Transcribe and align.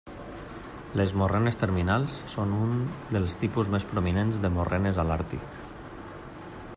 Les 1.01 1.11
morrenes 1.21 1.59
terminals 1.63 2.15
són 2.33 2.55
un 2.61 2.73
dels 3.17 3.37
tipus 3.43 3.71
més 3.75 3.87
prominents 3.93 4.43
de 4.47 4.51
morrenes 4.57 4.99
a 5.05 5.09
l’Àrtic. 5.11 5.61